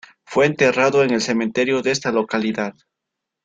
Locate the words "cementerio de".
1.21-1.91